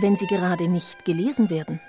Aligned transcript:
wenn 0.00 0.16
sie 0.16 0.26
gerade 0.26 0.68
nicht 0.68 1.04
gelesen 1.04 1.50
werden? 1.50 1.80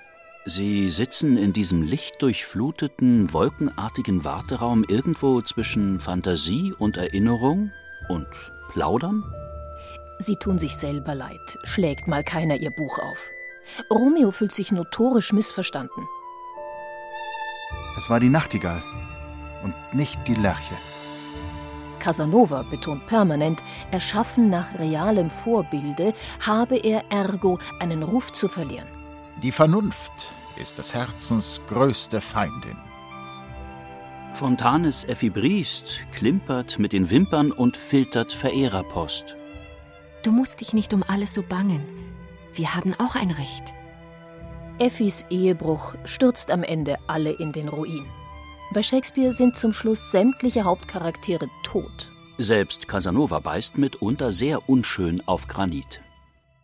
Sie 0.46 0.88
sitzen 0.90 1.36
in 1.36 1.52
diesem 1.52 1.82
lichtdurchfluteten, 1.82 3.32
wolkenartigen 3.32 4.24
Warteraum 4.24 4.84
irgendwo 4.88 5.42
zwischen 5.42 6.00
Fantasie 6.00 6.72
und 6.78 6.96
Erinnerung 6.96 7.70
und 8.08 8.26
plaudern? 8.72 9.22
Sie 10.18 10.36
tun 10.36 10.58
sich 10.58 10.76
selber 10.76 11.14
leid, 11.14 11.58
schlägt 11.64 12.08
mal 12.08 12.24
keiner 12.24 12.56
ihr 12.56 12.70
Buch 12.70 12.98
auf. 12.98 13.28
Romeo 13.90 14.30
fühlt 14.30 14.52
sich 14.52 14.72
notorisch 14.72 15.32
missverstanden. 15.32 16.06
Es 17.96 18.08
war 18.10 18.20
die 18.20 18.30
Nachtigall 18.30 18.82
und 19.62 19.74
nicht 19.92 20.18
die 20.26 20.34
Lerche. 20.34 20.74
Casanova 22.00 22.64
betont 22.68 23.06
permanent, 23.06 23.62
erschaffen 23.92 24.50
nach 24.50 24.76
realem 24.78 25.30
Vorbilde, 25.30 26.12
habe 26.40 26.76
er 26.76 27.04
ergo 27.10 27.60
einen 27.78 28.02
Ruf 28.02 28.32
zu 28.32 28.48
verlieren. 28.48 28.88
Die 29.42 29.52
Vernunft 29.52 30.34
ist 30.60 30.78
des 30.78 30.92
Herzens 30.94 31.60
größte 31.68 32.20
Feindin. 32.20 32.76
Fontanes 34.34 35.04
Effi 35.04 35.30
Briest 35.30 36.00
klimpert 36.12 36.78
mit 36.78 36.92
den 36.92 37.10
Wimpern 37.10 37.52
und 37.52 37.76
filtert 37.76 38.32
Verehrerpost. 38.32 39.36
Du 40.22 40.32
musst 40.32 40.60
dich 40.60 40.72
nicht 40.72 40.94
um 40.94 41.02
alles 41.06 41.34
so 41.34 41.42
bangen. 41.42 41.84
Wir 42.54 42.74
haben 42.74 42.94
auch 42.94 43.16
ein 43.16 43.30
Recht. 43.30 43.74
Effis 44.78 45.24
Ehebruch 45.30 45.94
stürzt 46.04 46.50
am 46.50 46.62
Ende 46.62 46.98
alle 47.06 47.32
in 47.32 47.52
den 47.52 47.68
Ruin. 47.68 48.06
Bei 48.72 48.84
Shakespeare 48.84 49.32
sind 49.32 49.56
zum 49.56 49.72
Schluss 49.72 50.12
sämtliche 50.12 50.62
Hauptcharaktere 50.62 51.48
tot. 51.64 52.12
Selbst 52.38 52.86
Casanova 52.86 53.40
beißt 53.40 53.78
mitunter 53.78 54.30
sehr 54.30 54.68
unschön 54.68 55.20
auf 55.26 55.48
Granit. 55.48 56.00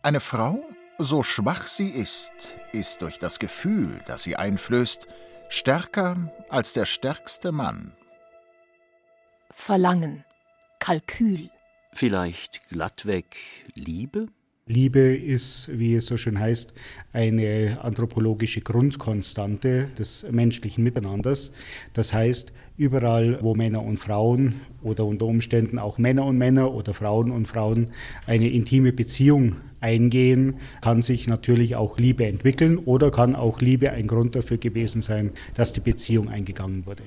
Eine 0.03 0.21
Frau, 0.21 0.63
so 0.97 1.21
schwach 1.21 1.67
sie 1.67 1.89
ist, 1.89 2.55
ist 2.71 3.01
durch 3.01 3.19
das 3.19 3.39
Gefühl, 3.39 4.01
das 4.07 4.23
sie 4.23 4.37
einflößt, 4.37 5.07
stärker 5.49 6.31
als 6.49 6.71
der 6.71 6.85
stärkste 6.85 7.51
Mann. 7.51 7.91
Verlangen, 9.51 10.23
Kalkül. 10.79 11.49
Vielleicht 11.91 12.69
glattweg 12.69 13.35
Liebe? 13.73 14.27
Liebe 14.67 15.15
ist, 15.15 15.69
wie 15.71 15.95
es 15.95 16.05
so 16.05 16.17
schön 16.17 16.39
heißt, 16.39 16.73
eine 17.13 17.77
anthropologische 17.81 18.61
Grundkonstante 18.61 19.89
des 19.97 20.25
menschlichen 20.29 20.83
Miteinanders. 20.83 21.51
Das 21.93 22.13
heißt, 22.13 22.51
überall, 22.77 23.39
wo 23.41 23.55
Männer 23.55 23.83
und 23.83 23.97
Frauen 23.97 24.61
oder 24.83 25.05
unter 25.05 25.25
Umständen 25.25 25.79
auch 25.79 25.97
Männer 25.97 26.25
und 26.25 26.37
Männer 26.37 26.73
oder 26.73 26.93
Frauen 26.93 27.31
und 27.31 27.47
Frauen 27.47 27.91
eine 28.25 28.49
intime 28.49 28.91
Beziehung 28.91 29.55
eingehen, 29.79 30.59
kann 30.81 31.01
sich 31.01 31.27
natürlich 31.27 31.75
auch 31.75 31.97
Liebe 31.97 32.25
entwickeln 32.25 32.77
oder 32.77 33.11
kann 33.11 33.35
auch 33.35 33.61
Liebe 33.61 33.91
ein 33.91 34.07
Grund 34.07 34.35
dafür 34.35 34.57
gewesen 34.57 35.01
sein, 35.01 35.31
dass 35.55 35.73
die 35.73 35.79
Beziehung 35.79 36.29
eingegangen 36.29 36.85
wurde. 36.85 37.03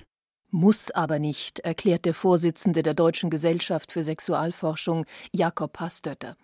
Muss 0.53 0.91
aber 0.91 1.21
nicht, 1.21 1.61
erklärt 1.61 2.05
der 2.05 2.15
Vorsitzende 2.15 2.83
der 2.83 2.95
Deutschen 2.95 3.31
Gesellschaft 3.31 3.93
für 3.93 4.03
Sexualforschung, 4.03 5.05
Jakob 5.33 5.75
Pastötter. 5.75 6.37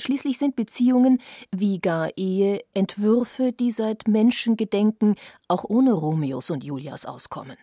Schließlich 0.00 0.38
sind 0.38 0.56
Beziehungen 0.56 1.18
wie 1.54 1.78
gar 1.78 2.10
Ehe 2.16 2.62
Entwürfe, 2.74 3.52
die 3.52 3.70
seit 3.70 4.08
Menschengedenken 4.08 5.16
auch 5.48 5.64
ohne 5.64 5.92
Romeos 5.92 6.50
und 6.50 6.64
Julias 6.64 7.04
auskommen. 7.04 7.56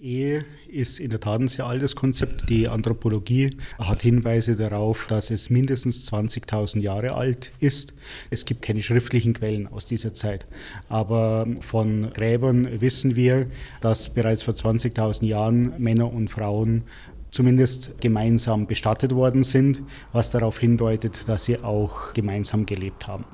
Ehe 0.00 0.46
ist 0.66 0.98
in 0.98 1.10
der 1.10 1.20
Tat 1.20 1.40
ein 1.40 1.48
sehr 1.48 1.66
altes 1.66 1.94
Konzept. 1.94 2.48
Die 2.48 2.68
Anthropologie 2.68 3.50
hat 3.78 4.00
Hinweise 4.00 4.56
darauf, 4.56 5.06
dass 5.06 5.30
es 5.30 5.50
mindestens 5.50 6.10
20.000 6.10 6.80
Jahre 6.80 7.14
alt 7.14 7.52
ist. 7.60 7.92
Es 8.30 8.46
gibt 8.46 8.62
keine 8.62 8.82
schriftlichen 8.82 9.34
Quellen 9.34 9.66
aus 9.66 9.84
dieser 9.84 10.14
Zeit. 10.14 10.46
Aber 10.88 11.46
von 11.60 12.08
Gräbern 12.10 12.80
wissen 12.80 13.14
wir, 13.14 13.48
dass 13.82 14.08
bereits 14.08 14.42
vor 14.42 14.54
20.000 14.54 15.26
Jahren 15.26 15.74
Männer 15.78 16.10
und 16.10 16.28
Frauen 16.28 16.84
zumindest 17.30 18.00
gemeinsam 18.00 18.66
bestattet 18.66 19.14
worden 19.14 19.42
sind, 19.42 19.82
was 20.12 20.30
darauf 20.30 20.58
hindeutet, 20.58 21.28
dass 21.28 21.44
sie 21.44 21.62
auch 21.62 22.12
gemeinsam 22.12 22.66
gelebt 22.66 23.06
haben. 23.06 23.24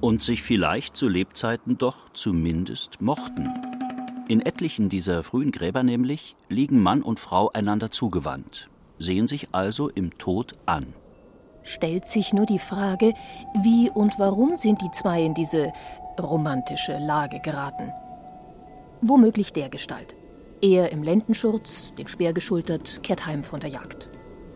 Und 0.00 0.22
sich 0.22 0.42
vielleicht 0.42 0.96
zu 0.96 1.08
Lebzeiten 1.08 1.78
doch 1.78 2.12
zumindest 2.12 3.00
mochten. 3.00 3.48
In 4.28 4.40
etlichen 4.40 4.88
dieser 4.88 5.22
frühen 5.22 5.52
Gräber 5.52 5.82
nämlich 5.82 6.36
liegen 6.48 6.80
Mann 6.80 7.02
und 7.02 7.20
Frau 7.20 7.50
einander 7.52 7.90
zugewandt, 7.90 8.68
sehen 8.98 9.26
sich 9.26 9.48
also 9.52 9.88
im 9.88 10.16
Tod 10.18 10.52
an. 10.66 10.94
Stellt 11.64 12.06
sich 12.06 12.32
nur 12.32 12.46
die 12.46 12.58
Frage, 12.58 13.14
wie 13.62 13.90
und 13.90 14.18
warum 14.18 14.56
sind 14.56 14.80
die 14.82 14.90
zwei 14.90 15.22
in 15.22 15.34
diese 15.34 15.72
romantische 16.20 16.98
Lage 16.98 17.40
geraten? 17.40 17.92
Womöglich 19.00 19.52
der 19.52 19.68
Gestalt. 19.68 20.16
Er 20.64 20.92
im 20.92 21.02
Lendenschurz, 21.02 21.92
den 21.98 22.06
Speer 22.06 22.32
geschultert, 22.32 23.02
kehrt 23.02 23.26
heim 23.26 23.42
von 23.42 23.58
der 23.58 23.70
Jagd. 23.70 24.08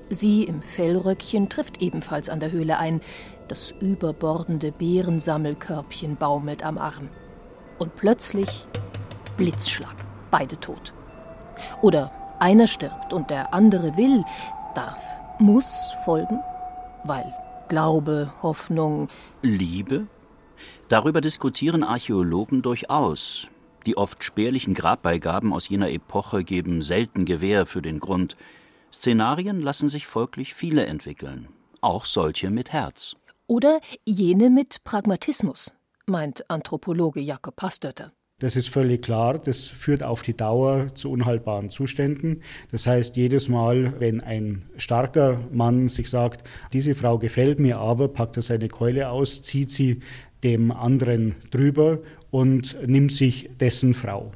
Sie 0.08 0.44
im 0.44 0.62
Fellröckchen 0.62 1.48
trifft 1.48 1.82
ebenfalls 1.82 2.28
an 2.28 2.38
der 2.38 2.52
Höhle 2.52 2.78
ein. 2.78 3.00
Das 3.48 3.72
überbordende 3.72 4.70
Beerensammelkörbchen 4.70 6.14
baumelt 6.14 6.62
am 6.62 6.78
Arm. 6.78 7.08
Und 7.78 7.96
plötzlich 7.96 8.68
Blitzschlag, 9.36 9.96
beide 10.30 10.60
tot. 10.60 10.94
Oder 11.82 12.12
einer 12.38 12.68
stirbt 12.68 13.12
und 13.12 13.30
der 13.30 13.52
andere 13.52 13.96
will, 13.96 14.24
darf, 14.76 15.02
muss 15.40 15.92
folgen, 16.04 16.38
weil 17.02 17.34
Glaube, 17.68 18.32
Hoffnung, 18.42 19.08
Liebe? 19.42 20.06
Darüber 20.88 21.20
diskutieren 21.20 21.82
Archäologen 21.82 22.62
durchaus. 22.62 23.48
Die 23.86 23.96
oft 23.96 24.24
spärlichen 24.24 24.74
Grabbeigaben 24.74 25.52
aus 25.52 25.68
jener 25.68 25.90
Epoche 25.90 26.42
geben 26.42 26.82
selten 26.82 27.24
Gewähr 27.24 27.66
für 27.66 27.82
den 27.82 28.00
Grund. 28.00 28.36
Szenarien 28.92 29.60
lassen 29.60 29.88
sich 29.88 30.06
folglich 30.06 30.54
viele 30.54 30.86
entwickeln, 30.86 31.48
auch 31.80 32.04
solche 32.04 32.50
mit 32.50 32.72
Herz. 32.72 33.14
Oder 33.46 33.80
jene 34.04 34.50
mit 34.50 34.82
Pragmatismus, 34.82 35.72
meint 36.06 36.50
Anthropologe 36.50 37.20
Jakob 37.20 37.54
Pastötter. 37.54 38.12
Das 38.38 38.54
ist 38.54 38.68
völlig 38.68 39.00
klar. 39.00 39.38
Das 39.38 39.66
führt 39.68 40.02
auf 40.02 40.20
die 40.20 40.36
Dauer 40.36 40.94
zu 40.94 41.10
unhaltbaren 41.10 41.70
Zuständen. 41.70 42.42
Das 42.70 42.86
heißt, 42.86 43.16
jedes 43.16 43.48
Mal, 43.48 43.94
wenn 43.98 44.20
ein 44.20 44.66
starker 44.76 45.40
Mann 45.50 45.88
sich 45.88 46.10
sagt, 46.10 46.46
diese 46.74 46.94
Frau 46.94 47.16
gefällt 47.16 47.60
mir 47.60 47.78
aber, 47.78 48.08
packt 48.08 48.36
er 48.36 48.42
seine 48.42 48.68
Keule 48.68 49.08
aus, 49.08 49.40
zieht 49.40 49.70
sie 49.70 50.00
dem 50.44 50.70
anderen 50.70 51.36
drüber 51.50 52.00
und 52.30 52.76
nimmt 52.86 53.12
sich 53.12 53.48
dessen 53.58 53.94
Frau. 53.94 54.32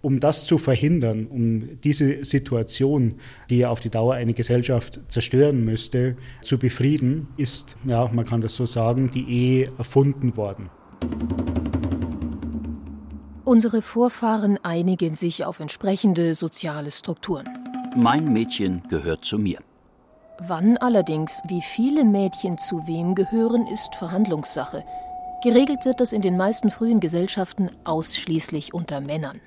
Um 0.00 0.18
das 0.18 0.46
zu 0.46 0.56
verhindern, 0.56 1.26
um 1.26 1.78
diese 1.82 2.24
Situation, 2.24 3.16
die 3.50 3.66
auf 3.66 3.80
die 3.80 3.90
Dauer 3.90 4.14
eine 4.14 4.32
Gesellschaft 4.32 4.98
zerstören 5.08 5.62
müsste, 5.62 6.16
zu 6.40 6.58
befrieden, 6.58 7.28
ist, 7.36 7.76
ja, 7.84 8.08
man 8.10 8.24
kann 8.24 8.40
das 8.40 8.56
so 8.56 8.64
sagen, 8.64 9.10
die 9.12 9.28
Ehe 9.28 9.68
erfunden 9.76 10.38
worden. 10.38 10.70
Unsere 13.46 13.80
Vorfahren 13.80 14.58
einigen 14.64 15.14
sich 15.14 15.44
auf 15.44 15.60
entsprechende 15.60 16.34
soziale 16.34 16.90
Strukturen. 16.90 17.48
Mein 17.94 18.32
Mädchen 18.32 18.82
gehört 18.88 19.24
zu 19.24 19.38
mir. 19.38 19.60
Wann 20.48 20.76
allerdings, 20.78 21.40
wie 21.46 21.62
viele 21.62 22.02
Mädchen 22.02 22.58
zu 22.58 22.88
wem 22.88 23.14
gehören, 23.14 23.68
ist 23.68 23.94
Verhandlungssache. 23.94 24.82
Geregelt 25.44 25.84
wird 25.84 26.00
das 26.00 26.12
in 26.12 26.22
den 26.22 26.36
meisten 26.36 26.72
frühen 26.72 26.98
Gesellschaften 26.98 27.70
ausschließlich 27.84 28.74
unter 28.74 29.00
Männern. 29.00 29.40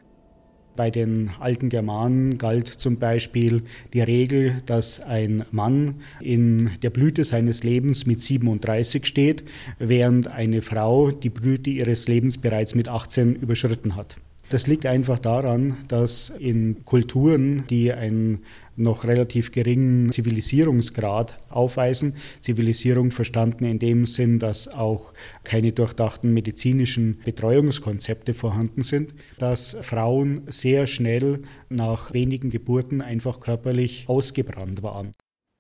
Bei 0.75 0.89
den 0.89 1.31
alten 1.39 1.69
Germanen 1.69 2.37
galt 2.37 2.67
zum 2.67 2.97
Beispiel 2.97 3.63
die 3.93 4.01
Regel, 4.01 4.57
dass 4.65 5.01
ein 5.01 5.43
Mann 5.51 5.95
in 6.21 6.71
der 6.81 6.89
Blüte 6.89 7.25
seines 7.25 7.63
Lebens 7.63 8.05
mit 8.05 8.21
37 8.21 9.05
steht, 9.05 9.43
während 9.77 10.31
eine 10.31 10.61
Frau 10.61 11.11
die 11.11 11.29
Blüte 11.29 11.69
ihres 11.69 12.07
Lebens 12.07 12.37
bereits 12.37 12.75
mit 12.75 12.87
18 12.87 13.35
überschritten 13.35 13.95
hat. 13.95 14.17
Das 14.49 14.65
liegt 14.65 14.87
einfach 14.87 15.19
daran, 15.19 15.77
dass 15.87 16.31
in 16.39 16.83
Kulturen, 16.83 17.65
die 17.69 17.93
einen 17.93 18.43
noch 18.75 19.03
relativ 19.03 19.51
geringen 19.51 20.11
Zivilisierungsgrad 20.11 21.37
aufweisen, 21.49 22.15
Zivilisierung 22.41 23.11
verstanden 23.11 23.65
in 23.65 23.77
dem 23.77 24.05
Sinn, 24.05 24.39
dass 24.39 24.67
auch 24.67 25.13
keine 25.43 25.71
durchdachten 25.71 26.33
medizinischen 26.33 27.19
Betreuungskonzepte 27.23 28.33
vorhanden 28.33 28.81
sind, 28.81 29.13
dass 29.37 29.77
Frauen 29.81 30.41
sehr 30.47 30.87
schnell 30.87 31.43
nach 31.69 32.13
wenigen 32.13 32.49
Geburten 32.49 33.01
einfach 33.01 33.41
körperlich 33.41 34.05
ausgebrannt 34.07 34.81
waren. 34.81 35.11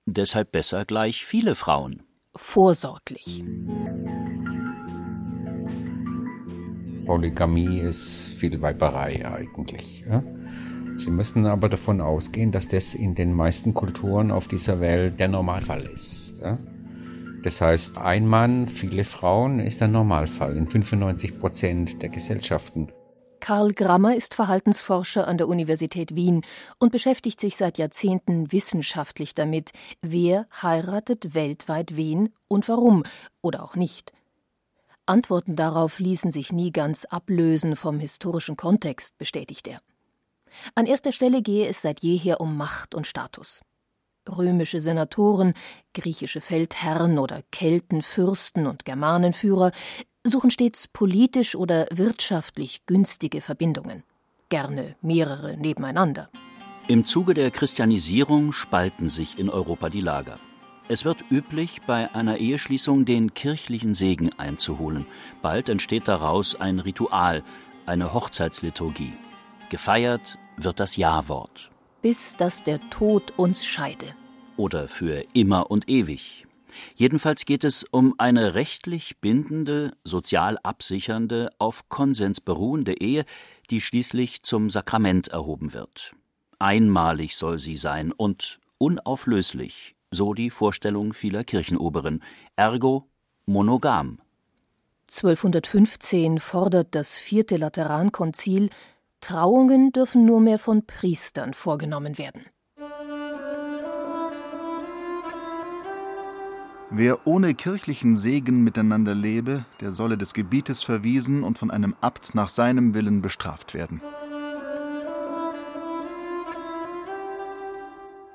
Deshalb 0.07 0.51
besser 0.51 0.85
gleich 0.85 1.25
viele 1.25 1.53
Frauen. 1.53 2.01
Vorsorglich. 2.35 3.43
Polygamie 7.09 7.79
ist 7.79 8.27
viel 8.37 8.61
Weiberei 8.61 9.27
eigentlich. 9.27 10.05
Ja? 10.07 10.21
Sie 10.95 11.09
müssen 11.09 11.47
aber 11.47 11.67
davon 11.67 12.01
ausgehen, 12.01 12.51
dass 12.51 12.67
das 12.67 12.93
in 12.93 13.15
den 13.15 13.33
meisten 13.33 13.73
Kulturen 13.73 14.29
auf 14.29 14.47
dieser 14.47 14.79
Welt 14.79 15.19
der 15.19 15.27
Normalfall 15.27 15.87
ist. 15.87 16.35
Ja? 16.39 16.59
Das 17.41 17.61
heißt, 17.61 17.97
ein 17.97 18.27
Mann, 18.27 18.67
viele 18.67 19.03
Frauen 19.03 19.59
ist 19.59 19.81
der 19.81 19.87
Normalfall 19.87 20.55
in 20.55 20.67
95 20.67 21.39
Prozent 21.39 22.03
der 22.03 22.09
Gesellschaften. 22.09 22.89
Karl 23.39 23.73
Grammer 23.73 24.15
ist 24.15 24.35
Verhaltensforscher 24.35 25.27
an 25.27 25.39
der 25.39 25.47
Universität 25.47 26.15
Wien 26.15 26.41
und 26.77 26.91
beschäftigt 26.91 27.39
sich 27.39 27.57
seit 27.57 27.79
Jahrzehnten 27.79 28.51
wissenschaftlich 28.51 29.33
damit, 29.33 29.71
wer 30.01 30.45
heiratet 30.61 31.33
weltweit 31.33 31.97
wen 31.97 32.29
und 32.47 32.69
warum 32.69 33.03
oder 33.41 33.63
auch 33.63 33.75
nicht. 33.75 34.13
Antworten 35.09 35.55
darauf 35.55 35.99
ließen 35.99 36.31
sich 36.31 36.51
nie 36.51 36.71
ganz 36.71 37.05
ablösen 37.05 37.75
vom 37.75 37.99
historischen 37.99 38.55
Kontext, 38.55 39.17
bestätigt 39.17 39.67
er. 39.67 39.81
An 40.75 40.85
erster 40.85 41.11
Stelle 41.11 41.41
gehe 41.41 41.67
es 41.67 41.81
seit 41.81 42.01
jeher 42.01 42.39
um 42.41 42.55
Macht 42.57 42.95
und 42.95 43.07
Status. 43.07 43.61
Römische 44.27 44.79
Senatoren, 44.79 45.53
griechische 45.93 46.41
Feldherren 46.41 47.17
oder 47.17 47.41
Keltenfürsten 47.51 48.67
und 48.67 48.85
Germanenführer 48.85 49.71
suchen 50.23 50.51
stets 50.51 50.87
politisch 50.87 51.55
oder 51.55 51.87
wirtschaftlich 51.91 52.85
günstige 52.85 53.41
Verbindungen, 53.41 54.03
gerne 54.49 54.95
mehrere 55.01 55.57
nebeneinander. 55.57 56.29
Im 56.87 57.05
Zuge 57.05 57.33
der 57.33 57.51
Christianisierung 57.51 58.51
spalten 58.51 59.09
sich 59.09 59.39
in 59.39 59.49
Europa 59.49 59.89
die 59.89 60.01
Lager. 60.01 60.37
Es 60.91 61.05
wird 61.05 61.19
üblich, 61.29 61.81
bei 61.85 62.13
einer 62.15 62.39
Eheschließung 62.39 63.05
den 63.05 63.35
kirchlichen 63.35 63.93
Segen 63.93 64.31
einzuholen. 64.39 65.05
Bald 65.43 65.69
entsteht 65.69 66.07
daraus 66.07 66.59
ein 66.59 66.79
Ritual, 66.79 67.43
eine 67.85 68.11
Hochzeitsliturgie. 68.11 69.13
Gefeiert 69.69 70.39
wird 70.57 70.79
das 70.79 70.95
Ja-Wort. 70.95 71.69
Bis 72.01 72.35
dass 72.37 72.63
der 72.63 72.79
Tod 72.89 73.33
uns 73.37 73.63
scheide. 73.63 74.15
Oder 74.57 74.87
für 74.87 75.23
immer 75.33 75.69
und 75.69 75.87
ewig. 75.87 76.47
Jedenfalls 76.95 77.45
geht 77.45 77.63
es 77.63 77.83
um 77.83 78.15
eine 78.17 78.55
rechtlich 78.55 79.19
bindende, 79.19 79.95
sozial 80.03 80.57
absichernde, 80.63 81.51
auf 81.59 81.87
Konsens 81.89 82.41
beruhende 82.41 82.99
Ehe, 82.99 83.25
die 83.69 83.79
schließlich 83.79 84.41
zum 84.41 84.71
Sakrament 84.71 85.27
erhoben 85.27 85.73
wird. 85.73 86.15
Einmalig 86.57 87.35
soll 87.35 87.59
sie 87.59 87.77
sein 87.77 88.11
und 88.11 88.59
unauflöslich, 88.79 89.95
so 90.11 90.33
die 90.33 90.49
Vorstellung 90.49 91.13
vieler 91.13 91.43
Kirchenoberen, 91.43 92.23
ergo 92.55 93.09
monogam. 93.45 94.19
1215 95.09 96.39
fordert 96.39 96.93
das 96.93 97.17
vierte 97.17 97.57
Laterankonzil, 97.57 98.69
Trauungen 99.21 99.91
dürfen 99.91 100.25
nur 100.25 100.39
mehr 100.39 100.59
von 100.59 100.85
Priestern 100.85 101.53
vorgenommen 101.53 102.17
werden. 102.17 102.45
Wer 106.91 107.27
ohne 107.27 107.53
kirchlichen 107.53 108.17
Segen 108.17 108.63
miteinander 108.63 109.13
lebe, 109.13 109.65
der 109.79 109.91
solle 109.91 110.17
des 110.17 110.33
Gebietes 110.33 110.81
verwiesen 110.81 111.43
und 111.43 111.59
von 111.59 111.69
einem 111.69 111.95
Abt 112.01 112.33
nach 112.33 112.49
seinem 112.49 112.95
Willen 112.95 113.21
bestraft 113.21 113.75
werden. 113.75 114.01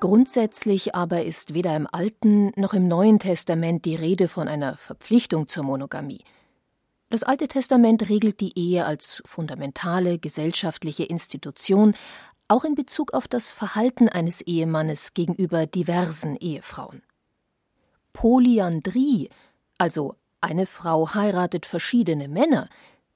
Grundsätzlich 0.05 0.93
aber 0.93 1.25
ist 1.25 1.55
weder 1.55 1.75
im 1.75 1.87
Alten 1.91 2.51
noch 2.57 2.75
im 2.75 2.87
Neuen 2.87 3.17
Testament 3.17 3.85
die 3.85 3.95
Rede 3.95 4.27
von 4.27 4.47
einer 4.47 4.77
Verpflichtung 4.77 5.47
zur 5.47 5.63
Monogamie. 5.63 6.23
Das 7.09 7.23
Alte 7.23 7.47
Testament 7.47 8.07
regelt 8.07 8.39
die 8.39 8.55
Ehe 8.55 8.85
als 8.85 9.23
fundamentale 9.25 10.19
gesellschaftliche 10.19 11.05
Institution, 11.05 11.95
auch 12.47 12.65
in 12.65 12.75
Bezug 12.75 13.15
auf 13.15 13.27
das 13.27 13.49
Verhalten 13.49 14.07
eines 14.07 14.41
Ehemannes 14.41 15.15
gegenüber 15.15 15.65
diversen 15.65 16.35
Ehefrauen. 16.35 17.01
Polyandrie, 18.13 19.31
also 19.79 20.13
eine 20.39 20.67
Frau 20.67 21.15
heiratet 21.15 21.65
verschiedene 21.65 22.27
Männer, 22.27 22.69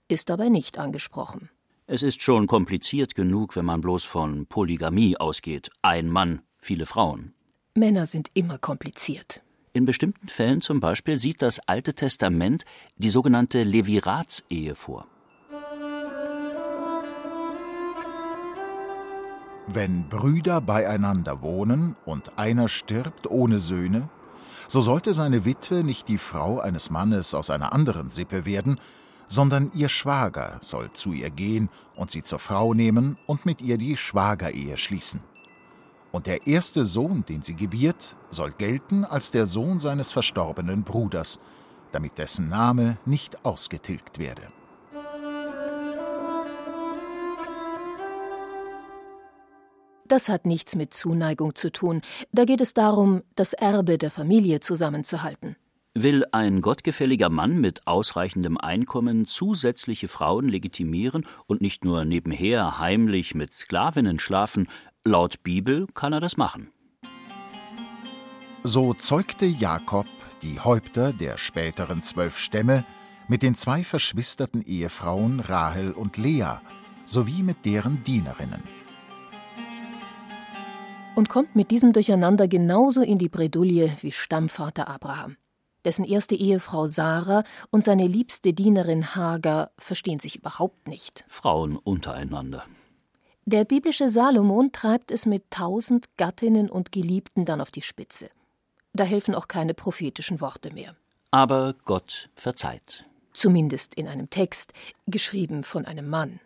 ist 0.07 0.27
dabei 0.31 0.49
nicht 0.49 0.79
angesprochen. 0.79 1.51
Es 1.85 2.01
ist 2.01 2.23
schon 2.23 2.47
kompliziert 2.47 3.13
genug, 3.13 3.55
wenn 3.55 3.65
man 3.65 3.81
bloß 3.81 4.05
von 4.05 4.47
Polygamie 4.47 5.17
ausgeht. 5.17 5.69
Ein 5.83 6.09
Mann, 6.09 6.41
viele 6.69 6.85
Frauen. 6.85 7.33
Männer 7.73 8.05
sind 8.05 8.29
immer 8.35 8.59
kompliziert. 8.59 9.41
In 9.73 9.87
bestimmten 9.87 10.27
Fällen 10.27 10.61
zum 10.61 10.79
Beispiel 10.79 11.17
sieht 11.17 11.41
das 11.41 11.59
Alte 11.67 11.95
Testament 11.95 12.63
die 12.95 13.09
sogenannte 13.09 13.63
Leviratsehe 13.63 14.75
vor. 14.75 15.07
Wenn 19.65 20.07
Brüder 20.09 20.61
beieinander 20.61 21.41
wohnen 21.41 21.95
und 22.05 22.37
einer 22.37 22.67
stirbt 22.67 23.25
ohne 23.25 23.57
Söhne, 23.57 24.07
so 24.67 24.79
sollte 24.79 25.15
seine 25.15 25.45
Witwe 25.45 25.83
nicht 25.83 26.07
die 26.07 26.19
Frau 26.19 26.59
eines 26.59 26.91
Mannes 26.91 27.33
aus 27.33 27.49
einer 27.49 27.73
anderen 27.73 28.09
Sippe 28.09 28.45
werden, 28.45 28.79
sondern 29.27 29.71
ihr 29.73 29.89
Schwager 29.89 30.59
soll 30.61 30.91
zu 30.91 31.13
ihr 31.13 31.31
gehen 31.31 31.69
und 31.95 32.11
sie 32.11 32.21
zur 32.21 32.37
Frau 32.37 32.75
nehmen 32.75 33.17
und 33.25 33.47
mit 33.47 33.59
ihr 33.59 33.79
die 33.79 33.97
Schwagerehe 33.97 34.77
schließen 34.77 35.21
und 36.11 36.25
der 36.25 36.47
erste 36.47 36.85
Sohn, 36.85 37.25
den 37.27 37.41
sie 37.41 37.55
gebiert, 37.55 38.15
soll 38.29 38.51
gelten 38.51 39.05
als 39.05 39.31
der 39.31 39.45
Sohn 39.45 39.79
seines 39.79 40.11
verstorbenen 40.11 40.83
Bruders, 40.83 41.39
damit 41.91 42.17
dessen 42.17 42.47
Name 42.47 42.97
nicht 43.05 43.45
ausgetilgt 43.45 44.19
werde. 44.19 44.43
Das 50.09 50.27
hat 50.27 50.47
nichts 50.47 50.75
mit 50.75 50.91
Zuneigung 50.91 51.53
zu 51.53 51.71
tun, 51.71 52.01
da 52.31 52.45
geht 52.45 52.61
es 52.61 52.73
darum, 52.73 53.21
das 53.35 53.53
Erbe 53.53 53.99
der 53.99 54.09
Familie 54.09 54.59
zusammenzuhalten. 54.59 55.55
Will 55.93 56.23
ein 56.31 56.61
gottgefälliger 56.61 57.29
Mann 57.29 57.61
mit 57.61 57.85
ausreichendem 57.85 58.57
Einkommen 58.57 59.25
zusätzliche 59.25 60.07
Frauen 60.07 60.47
legitimieren 60.47 61.25
und 61.45 61.61
nicht 61.61 61.83
nur 61.83 62.05
nebenher 62.05 62.79
heimlich 62.79 63.35
mit 63.35 63.53
Sklavinnen 63.53 64.17
schlafen, 64.17 64.67
Laut 65.09 65.41
Bibel 65.41 65.87
kann 65.95 66.13
er 66.13 66.19
das 66.19 66.37
machen. 66.37 66.71
So 68.63 68.93
zeugte 68.93 69.47
Jakob 69.47 70.05
die 70.43 70.59
Häupter 70.59 71.13
der 71.13 71.39
späteren 71.39 72.03
zwölf 72.03 72.37
Stämme 72.37 72.83
mit 73.27 73.41
den 73.41 73.55
zwei 73.55 73.83
verschwisterten 73.83 74.61
Ehefrauen 74.61 75.39
Rahel 75.39 75.93
und 75.93 76.17
Lea 76.17 76.59
sowie 77.05 77.41
mit 77.41 77.65
deren 77.65 78.03
Dienerinnen. 78.03 78.61
Und 81.15 81.27
kommt 81.27 81.55
mit 81.55 81.71
diesem 81.71 81.91
Durcheinander 81.91 82.47
genauso 82.47 83.01
in 83.01 83.17
die 83.17 83.29
Bredouille 83.29 83.97
wie 84.01 84.11
Stammvater 84.11 84.87
Abraham. 84.87 85.37
Dessen 85.85 86.05
erste 86.05 86.35
Ehefrau 86.35 86.87
Sarah 86.87 87.43
und 87.71 87.83
seine 87.83 88.05
liebste 88.05 88.53
Dienerin 88.53 89.15
Hagar 89.15 89.71
verstehen 89.79 90.19
sich 90.19 90.35
überhaupt 90.35 90.87
nicht. 90.87 91.25
Frauen 91.27 91.77
untereinander. 91.77 92.63
Der 93.51 93.65
biblische 93.65 94.11
Salomon 94.11 94.71
treibt 94.71 95.09
es 95.09 95.25
mit 95.25 95.49
tausend 95.49 96.05
Gattinnen 96.17 96.69
und 96.69 96.91
Geliebten 96.91 97.45
dann 97.45 97.61
auf 97.61 97.71
die 97.71 97.81
Spitze. 97.81 98.29
Da 98.93 99.03
helfen 99.03 99.33
auch 99.33 99.47
keine 99.47 99.73
prophetischen 99.73 100.39
Worte 100.39 100.71
mehr. 100.71 100.95
Aber 101.31 101.73
Gott 101.83 102.29
verzeiht. 102.35 103.05
Zumindest 103.33 103.95
in 103.95 104.07
einem 104.07 104.29
Text, 104.29 104.73
geschrieben 105.07 105.63
von 105.63 105.85
einem 105.85 106.07
Mann. 106.09 106.39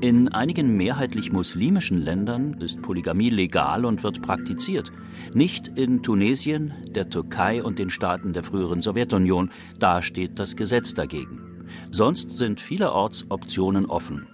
In 0.00 0.32
einigen 0.32 0.74
mehrheitlich 0.78 1.30
muslimischen 1.30 1.98
Ländern 1.98 2.58
ist 2.58 2.80
Polygamie 2.80 3.28
legal 3.28 3.84
und 3.84 4.02
wird 4.02 4.22
praktiziert. 4.22 4.90
Nicht 5.34 5.68
in 5.68 6.02
Tunesien, 6.02 6.72
der 6.86 7.10
Türkei 7.10 7.62
und 7.62 7.78
den 7.78 7.90
Staaten 7.90 8.32
der 8.32 8.44
früheren 8.44 8.80
Sowjetunion. 8.80 9.50
Da 9.78 10.00
steht 10.00 10.38
das 10.38 10.56
Gesetz 10.56 10.94
dagegen. 10.94 11.51
Sonst 11.90 12.30
sind 12.30 12.60
vielerorts 12.60 13.26
Optionen 13.28 13.86
offen. 13.86 14.26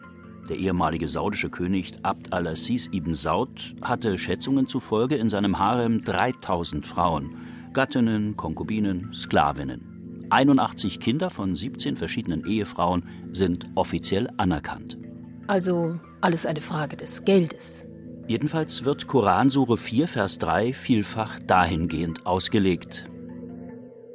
Der 0.48 0.56
ehemalige 0.56 1.08
saudische 1.08 1.50
König 1.50 1.92
Abd 2.02 2.32
al-Aziz 2.32 2.88
ibn 2.92 3.14
Saud 3.14 3.74
hatte 3.82 4.16
Schätzungen 4.16 4.66
zufolge 4.66 5.16
in 5.16 5.28
seinem 5.28 5.58
Harem 5.58 6.02
3000 6.02 6.86
Frauen, 6.86 7.36
Gattinnen, 7.74 8.36
Konkubinen, 8.36 9.12
Sklavinnen. 9.12 10.26
81 10.30 11.00
Kinder 11.00 11.30
von 11.30 11.54
17 11.54 11.96
verschiedenen 11.96 12.46
Ehefrauen 12.46 13.04
sind 13.32 13.66
offiziell 13.74 14.28
anerkannt. 14.36 14.98
Also 15.46 15.98
alles 16.20 16.46
eine 16.46 16.60
Frage 16.60 16.96
des 16.96 17.24
Geldes. 17.24 17.84
Jedenfalls 18.26 18.84
wird 18.84 19.06
Koransure 19.06 19.78
4, 19.78 20.06
Vers 20.06 20.38
3 20.38 20.74
vielfach 20.74 21.38
dahingehend 21.40 22.26
ausgelegt. 22.26 23.10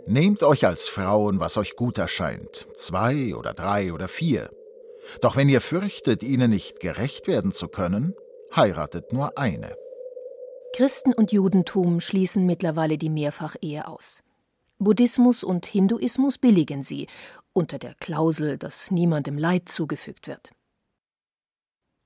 Nehmt 0.06 0.44
euch 0.44 0.66
als 0.66 0.90
Frauen, 0.90 1.40
was 1.40 1.58
euch 1.58 1.76
gut 1.76 1.98
erscheint, 1.98 2.68
zwei 2.76 3.36
oder 3.36 3.54
drei 3.54 3.94
oder 3.94 4.10
vier. 4.10 4.50
Doch 5.22 5.38
wenn 5.38 5.48
ihr 5.48 5.62
fürchtet, 5.62 6.24
ihnen 6.24 6.52
nicht 6.52 6.82
gerecht 6.82 7.28
werden 7.28 7.54
zu 7.54 7.70
können, 7.70 8.14
heiratet 8.54 9.14
nur 9.14 9.38
eine. 9.38 9.76
Christen 10.76 11.14
und 11.14 11.32
Judentum 11.32 12.02
schließen 12.02 12.46
mittlerweile 12.46 12.98
die 12.98 13.10
Mehrfachehe 13.10 13.88
aus. 13.88 14.24
Buddhismus 14.78 15.44
und 15.44 15.66
Hinduismus 15.66 16.38
billigen 16.38 16.84
sie, 16.84 17.08
unter 17.54 17.80
der 17.80 17.94
Klausel, 17.94 18.58
dass 18.58 18.92
niemandem 18.92 19.38
Leid 19.38 19.70
zugefügt 19.70 20.28
wird. 20.28 20.52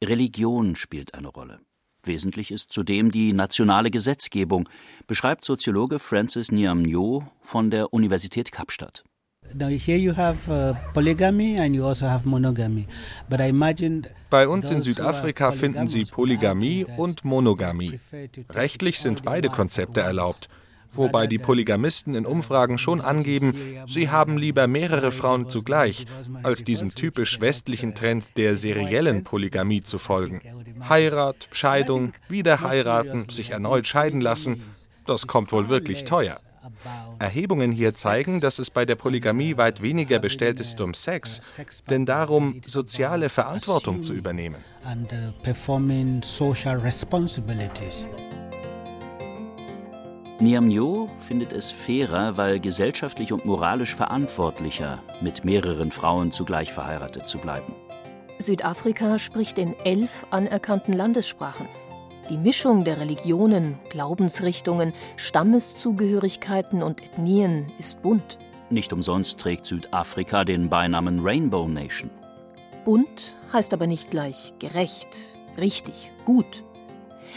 Religion 0.03 0.75
spielt 0.75 1.15
eine 1.15 1.29
Rolle. 1.29 1.61
Wesentlich 2.03 2.51
ist 2.51 2.71
zudem 2.71 3.11
die 3.11 3.33
nationale 3.33 3.91
Gesetzgebung, 3.91 4.69
beschreibt 5.07 5.45
Soziologe 5.45 5.99
Francis 5.99 6.51
Niamnyo 6.51 7.23
von 7.41 7.69
der 7.71 7.93
Universität 7.93 8.51
Kapstadt. 8.51 9.03
Also 9.43 9.67
Bei 14.29 14.47
uns 14.47 14.69
in 14.69 14.81
Südafrika 14.81 15.51
finden 15.51 15.87
Sie 15.87 16.05
Polygamie 16.05 16.85
und 16.97 17.23
Monogamie. 17.23 17.99
Rechtlich 18.49 18.99
sind 18.99 19.23
beide 19.23 19.49
Konzepte 19.49 20.01
erlaubt 20.01 20.49
wobei 20.97 21.27
die 21.27 21.37
Polygamisten 21.37 22.15
in 22.15 22.25
Umfragen 22.25 22.77
schon 22.77 23.01
angeben, 23.01 23.53
sie 23.87 24.09
haben 24.09 24.37
lieber 24.37 24.67
mehrere 24.67 25.11
Frauen 25.11 25.49
zugleich, 25.49 26.05
als 26.43 26.63
diesem 26.63 26.93
typisch 26.93 27.39
westlichen 27.39 27.95
Trend 27.95 28.25
der 28.35 28.55
seriellen 28.55 29.23
Polygamie 29.23 29.83
zu 29.83 29.97
folgen. 29.97 30.41
Heirat, 30.89 31.47
Scheidung, 31.51 32.13
wieder 32.29 32.61
heiraten, 32.61 33.29
sich 33.29 33.51
erneut 33.51 33.87
scheiden 33.87 34.21
lassen, 34.21 34.63
das 35.05 35.27
kommt 35.27 35.51
wohl 35.51 35.69
wirklich 35.69 36.03
teuer. 36.03 36.37
Erhebungen 37.19 37.71
hier 37.71 37.93
zeigen, 37.93 38.41
dass 38.41 38.59
es 38.59 38.69
bei 38.69 38.85
der 38.85 38.95
Polygamie 38.95 39.57
weit 39.57 39.81
weniger 39.81 40.19
bestellt 40.19 40.59
ist 40.59 40.79
um 40.81 40.93
Sex, 40.93 41.41
denn 41.89 42.05
darum, 42.05 42.61
soziale 42.65 43.29
Verantwortung 43.29 44.01
zu 44.01 44.13
übernehmen. 44.13 44.63
Niamnyo 50.39 51.10
findet 51.17 51.51
es 51.51 51.72
fairer, 51.72 52.38
weil 52.38 52.60
gesellschaftlich 52.60 53.34
und 53.34 53.46
moralisch 53.46 53.96
verantwortlicher, 53.96 55.00
mit 55.20 55.44
mehreren 55.44 55.91
Frauen 55.91 56.32
zugleich 56.32 56.72
verheiratet 56.72 57.27
zu 57.27 57.39
bleiben. 57.39 57.74
Südafrika 58.38 59.17
spricht 59.17 59.58
in 59.58 59.74
elf 59.84 60.27
anerkannten 60.29 60.94
Landessprachen. 60.94 61.67
Die 62.29 62.38
Mischung 62.38 62.84
der 62.84 63.00
Religionen, 63.00 63.79
Glaubensrichtungen, 63.89 64.94
Stammeszugehörigkeiten 65.15 66.84
und 66.84 67.03
Ethnien 67.03 67.65
ist 67.79 68.03
bunt. 68.03 68.38
Nicht 68.70 68.94
umsonst 68.94 69.39
trägt 69.39 69.65
Südafrika 69.65 70.44
den 70.44 70.70
Beinamen 70.70 71.20
Rainbow 71.22 71.67
Nation. 71.67 72.12
Bunt 72.86 73.34
heißt 73.53 73.74
aber 73.74 73.88
nicht 73.88 74.12
gleich 74.12 74.53
gerecht, 74.60 75.08
richtig, 75.58 76.12
gut. 76.25 76.63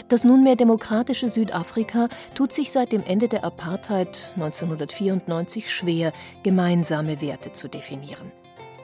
Das 0.09 0.23
nunmehr 0.23 0.55
demokratische 0.55 1.29
Südafrika 1.29 2.07
tut 2.35 2.53
sich 2.53 2.71
seit 2.71 2.91
dem 2.91 3.03
Ende 3.05 3.27
der 3.27 3.43
Apartheid 3.43 4.31
1994 4.35 5.73
schwer, 5.73 6.13
gemeinsame 6.43 7.21
Werte 7.21 7.53
zu 7.53 7.67
definieren. 7.67 8.31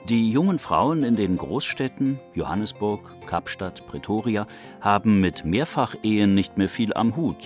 Die 0.08 0.30
jungen 0.30 0.58
Frauen 0.58 1.02
in 1.02 1.16
den 1.16 1.36
Großstädten 1.36 2.18
Johannesburg, 2.32 3.00
Kapstadt, 3.26 3.86
Pretoria 3.86 4.46
haben 4.80 5.20
mit 5.20 5.44
Mehrfachehen 5.44 6.34
nicht 6.34 6.56
mehr 6.56 6.70
viel 6.70 6.94
am 6.94 7.14
Hut. 7.14 7.44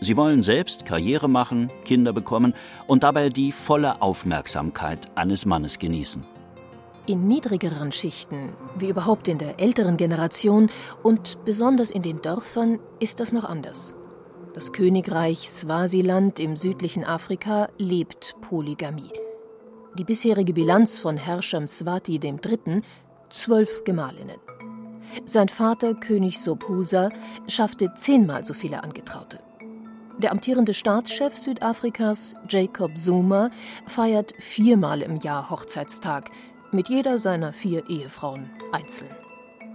Sie 0.00 0.16
wollen 0.16 0.42
selbst 0.42 0.84
Karriere 0.84 1.28
machen, 1.28 1.70
Kinder 1.86 2.12
bekommen 2.12 2.52
und 2.86 3.04
dabei 3.04 3.30
die 3.30 3.52
volle 3.52 4.02
Aufmerksamkeit 4.02 5.08
eines 5.14 5.46
Mannes 5.46 5.78
genießen. 5.78 6.33
In 7.06 7.28
niedrigeren 7.28 7.92
Schichten, 7.92 8.54
wie 8.78 8.88
überhaupt 8.88 9.28
in 9.28 9.36
der 9.36 9.60
älteren 9.60 9.98
Generation 9.98 10.70
und 11.02 11.44
besonders 11.44 11.90
in 11.90 12.00
den 12.00 12.22
Dörfern, 12.22 12.78
ist 12.98 13.20
das 13.20 13.30
noch 13.30 13.44
anders. 13.44 13.94
Das 14.54 14.72
Königreich 14.72 15.50
Swasiland 15.50 16.40
im 16.40 16.56
südlichen 16.56 17.04
Afrika 17.04 17.68
lebt 17.76 18.36
Polygamie. 18.40 19.12
Die 19.98 20.04
bisherige 20.04 20.54
Bilanz 20.54 20.98
von 20.98 21.18
Herrscher 21.18 21.60
Mswati 21.60 22.18
III. 22.22 22.80
zwölf 23.28 23.84
Gemahlinnen. 23.84 24.38
Sein 25.26 25.50
Vater, 25.50 25.94
König 25.94 26.40
Sobhusa, 26.40 27.10
schaffte 27.46 27.92
zehnmal 27.96 28.46
so 28.46 28.54
viele 28.54 28.82
Angetraute. 28.82 29.40
Der 30.18 30.30
amtierende 30.30 30.72
Staatschef 30.72 31.36
Südafrikas, 31.36 32.34
Jacob 32.48 32.96
Zuma, 32.96 33.50
feiert 33.86 34.32
viermal 34.38 35.02
im 35.02 35.16
Jahr 35.16 35.50
Hochzeitstag, 35.50 36.30
mit 36.74 36.88
jeder 36.88 37.18
seiner 37.18 37.52
vier 37.52 37.88
Ehefrauen 37.88 38.50
einzeln. 38.72 39.10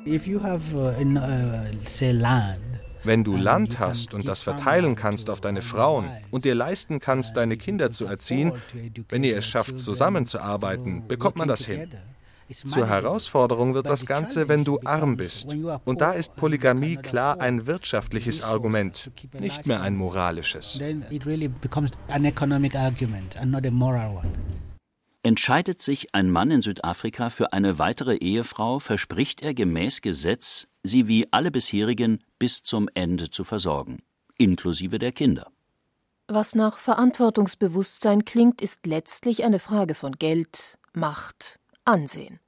Uh, 0.06 0.20
Wenn 3.04 3.24
du 3.24 3.38
Land 3.38 3.80
hast 3.80 4.14
und 4.14 4.28
das 4.28 4.42
verteilen 4.42 4.96
kannst 4.96 5.30
auf 5.30 5.40
deine 5.42 5.62
Frauen 5.62 6.10
und 6.32 6.46
dir 6.46 6.56
leisten 6.56 7.00
kannst, 7.00 7.38
deine 7.38 7.58
Kinder 7.58 7.92
zu 7.92 8.06
erziehen, 8.06 8.52
wenn 9.08 9.24
ihr 9.24 9.38
es 9.38 9.46
schafft, 9.46 9.80
zusammenzuarbeiten, 9.80 11.08
bekommt 11.08 11.38
man 11.38 11.48
das 11.48 11.66
hin. 11.66 11.90
Zur 12.66 12.88
Herausforderung 12.88 13.76
wird 13.76 13.86
das 13.86 14.06
Ganze, 14.06 14.48
wenn 14.48 14.64
du 14.64 14.80
arm 14.84 15.18
bist. 15.18 15.56
Und 15.86 16.02
da 16.02 16.14
ist 16.14 16.36
Polygamie 16.36 16.98
klar 16.98 17.40
ein 17.40 17.68
wirtschaftliches 17.68 18.44
Argument, 18.44 19.12
nicht 19.40 19.68
mehr 19.68 19.82
ein 19.82 19.96
moralisches. 19.96 20.80
Entscheidet 25.22 25.82
sich 25.82 26.16
ein 26.16 26.32
Mann 26.32 26.50
in 26.50 26.62
Südafrika 26.62 27.30
für 27.30 27.52
eine 27.52 27.78
weitere 27.78 28.16
Ehefrau, 28.16 28.80
verspricht 28.80 29.42
er 29.42 29.54
gemäß 29.54 30.02
Gesetz, 30.02 30.68
sie 30.82 31.10
wie 31.10 31.28
alle 31.32 31.52
bisherigen 31.52 32.24
bis 32.40 32.64
zum 32.64 32.90
Ende 32.94 33.30
zu 33.30 33.44
versorgen, 33.44 34.02
inklusive 34.38 34.98
der 34.98 35.12
Kinder. 35.12 35.52
Was 36.30 36.56
nach 36.56 36.78
Verantwortungsbewusstsein 36.78 38.24
klingt, 38.24 38.62
ist 38.62 38.86
letztlich 38.86 39.44
eine 39.44 39.60
Frage 39.60 39.94
von 39.94 40.14
Geld, 40.14 40.78
Macht, 40.94 41.60
Ansehen. 41.84 42.40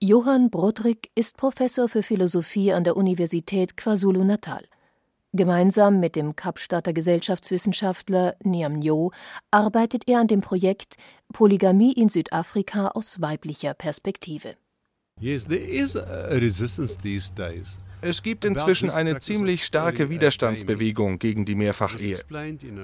Johann 0.00 0.50
Broderick 0.50 1.10
ist 1.16 1.36
Professor 1.36 1.88
für 1.88 2.04
Philosophie 2.04 2.72
an 2.72 2.84
der 2.84 2.96
Universität 2.96 3.76
KwaZulu-Natal. 3.76 4.62
Gemeinsam 5.34 6.00
mit 6.00 6.16
dem 6.16 6.36
Kapstadter 6.36 6.94
Gesellschaftswissenschaftler 6.94 8.34
Niam 8.42 8.78
Nyo 8.78 9.12
arbeitet 9.50 10.04
er 10.08 10.20
an 10.20 10.26
dem 10.26 10.40
Projekt 10.40 10.94
Polygamie 11.34 11.92
in 11.92 12.08
Südafrika 12.08 12.88
aus 12.88 13.20
weiblicher 13.20 13.74
Perspektive. 13.74 14.54
Es 18.00 18.22
gibt 18.22 18.44
inzwischen 18.46 18.90
eine 18.90 19.18
ziemlich 19.18 19.64
starke 19.64 20.08
Widerstandsbewegung 20.08 21.18
gegen 21.18 21.44
die 21.44 21.56
Mehrfachehe. 21.56 22.20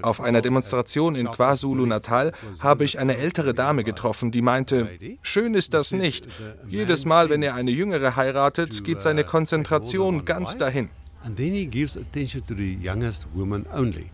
Auf 0.02 0.20
einer 0.20 0.42
Demonstration 0.42 1.14
in 1.14 1.28
KwaZulu-Natal 1.28 2.32
habe 2.60 2.84
ich 2.84 2.98
eine 2.98 3.16
ältere 3.16 3.54
Dame 3.54 3.84
getroffen, 3.84 4.30
die 4.32 4.42
meinte, 4.42 4.90
schön 5.22 5.54
ist 5.54 5.72
das 5.72 5.92
nicht. 5.92 6.26
Jedes 6.68 7.06
Mal, 7.06 7.30
wenn 7.30 7.42
er 7.42 7.54
eine 7.54 7.70
jüngere 7.70 8.16
heiratet, 8.16 8.84
geht 8.84 9.00
seine 9.00 9.24
Konzentration 9.24 10.26
ganz 10.26 10.58
dahin 10.58 10.90
and 11.24 11.36
then 11.36 11.52
he 11.52 11.66
gives 11.66 11.96
attention 11.96 12.42
to 12.46 12.54
the 12.54 12.76
youngest 12.80 13.26
woman 13.34 13.66
only. 13.72 14.10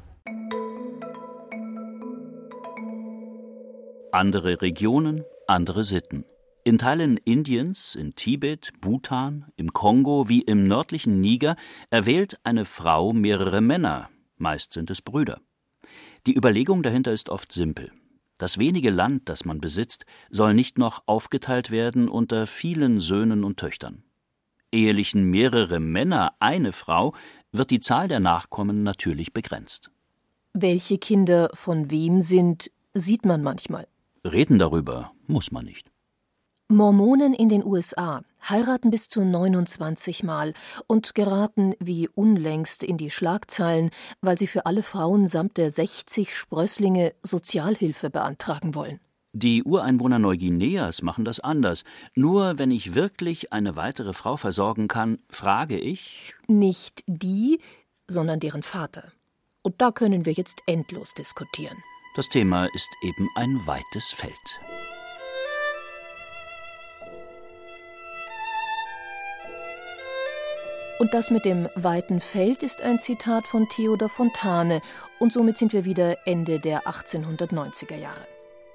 Andere 4.13 4.61
Regionen, 4.63 5.25
andere 5.47 5.85
Sitten. 5.85 6.25
In 6.63 6.79
Teilen 6.79 7.17
Indiens, 7.17 7.95
in 7.95 8.15
Tibet, 8.15 8.73
Bhutan, 8.81 9.47
im 9.57 9.73
Kongo 9.73 10.29
wie 10.29 10.43
im 10.43 10.69
nördlichen 10.69 11.21
Niger 11.21 11.57
erwählt 11.91 12.39
eine 12.45 12.65
Frau 12.65 13.13
mehrere 13.13 13.61
Männer, 13.61 14.11
meist 14.37 14.73
sind 14.73 14.91
es 14.91 15.01
Brüder. 15.01 15.41
Die 16.27 16.37
Überlegung 16.37 16.83
dahinter 16.83 17.13
ist 17.13 17.31
oft 17.31 17.51
simpel. 17.53 17.93
Das 18.37 18.59
wenige 18.59 18.91
Land, 18.91 19.29
das 19.29 19.45
man 19.45 19.61
besitzt, 19.61 20.05
soll 20.31 20.55
nicht 20.55 20.77
noch 20.77 21.03
aufgeteilt 21.07 21.71
werden 21.71 22.09
unter 22.09 22.47
vielen 22.47 23.01
Söhnen 23.01 23.43
und 23.43 23.59
Töchtern 23.59 24.05
ehelichen 24.73 25.25
mehrere 25.25 25.81
Männer 25.81 26.35
eine 26.39 26.73
Frau, 26.73 27.15
wird 27.53 27.71
die 27.71 27.81
Zahl 27.81 28.09
der 28.09 28.21
Nachkommen 28.21 28.83
natürlich 28.83 29.33
begrenzt. 29.33 29.91
Welche 30.53 30.99
Kinder 30.99 31.51
von 31.55 31.91
wem 31.91 32.23
sind, 32.23 32.71
sieht 32.95 33.25
man 33.25 33.43
manchmal. 33.43 33.87
Reden 34.25 34.59
darüber 34.59 35.13
muss 35.27 35.53
man 35.53 35.65
nicht. 35.65 35.91
Mormonen 36.69 37.35
in 37.35 37.49
den 37.49 37.65
USA 37.65 38.23
heiraten 38.49 38.91
bis 38.91 39.09
zu 39.09 39.25
29 39.25 40.23
Mal 40.23 40.53
und 40.87 41.17
geraten 41.17 41.75
wie 41.81 42.09
unlängst 42.09 42.85
in 42.85 42.97
die 42.97 43.11
Schlagzeilen, 43.11 43.91
weil 44.21 44.39
sie 44.39 44.47
für 44.47 44.67
alle 44.67 44.85
Frauen 44.85 45.27
samt 45.27 45.57
der 45.57 45.73
60 45.73 46.33
Sprösslinge 46.33 47.13
Sozialhilfe 47.23 48.09
beantragen 48.09 48.77
wollen. 48.77 49.01
Die 49.33 49.63
Ureinwohner 49.63 50.19
Neuguineas 50.19 51.03
machen 51.03 51.25
das 51.25 51.39
anders. 51.39 51.85
Nur 52.17 52.59
wenn 52.59 52.73
ich 52.73 52.97
wirklich 52.97 53.53
eine 53.53 53.77
weitere 53.77 54.13
Frau 54.13 54.37
versorgen 54.37 54.89
kann, 54.89 55.21
frage 55.29 55.79
ich. 55.79 56.35
Nicht 56.49 57.05
die, 57.07 57.61
sondern 58.09 58.41
deren 58.41 58.65
Vater. 58.65 59.13
Und 59.63 59.81
da 59.81 59.93
können 59.93 60.27
wir 60.27 60.33
jetzt 60.33 60.63
endlos 60.67 61.15
diskutieren. 61.15 61.77
Das 62.17 62.29
Thema 62.29 62.67
ist 62.75 62.89
eben 63.05 63.29
ein 63.37 63.65
weites 63.69 64.11
Feld. 64.11 64.35
Und 70.99 71.15
das 71.15 71.31
mit 71.31 71.45
dem 71.45 71.69
weiten 71.77 72.21
Feld 72.21 72.65
ist 72.65 72.83
ein 72.83 72.99
Zitat 72.99 73.47
von 73.47 73.69
Theodor 73.69 74.09
Fontane. 74.09 74.83
Und 75.21 75.33
somit 75.33 75.57
sind 75.57 75.73
wir 75.73 75.85
wieder 75.85 76.27
Ende 76.27 76.59
der 76.59 76.83
1890er 76.83 77.97
Jahre 77.97 78.27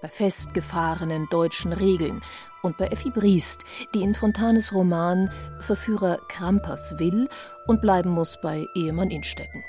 bei 0.06 0.10
festgefahrenen 0.10 1.28
deutschen 1.32 1.74
Regeln 1.74 2.22
und 2.62 2.78
bei 2.78 2.90
Effi 2.90 3.10
Briest, 3.10 3.64
die 3.96 4.04
in 4.04 4.14
Fontanes 4.14 4.72
Roman 4.72 5.32
Verführer 5.60 6.20
Krampers 6.28 7.00
will 7.00 7.28
und 7.66 7.82
bleiben 7.82 8.12
muss 8.12 8.40
bei 8.40 8.68
Ehemann 8.76 9.10
Innstetten. 9.10 9.64